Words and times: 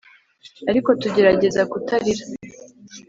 ariko 0.69 0.89
turagerageza 0.99 1.61
kutarira 1.71 2.23